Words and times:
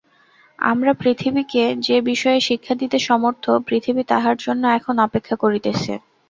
আমরা 0.59 0.91
পৃথিবীকে 0.93 1.63
যে-বিষয়ে 1.79 2.39
শিক্ষা 2.39 2.73
দিতে 2.75 2.97
সমর্থ, 3.01 3.45
পৃথিবী 3.67 4.03
তাহার 4.03 4.35
জন্য 4.39 4.63
এখন 4.77 4.95
অপেক্ষা 4.99 5.35
করিতেছে। 5.35 5.93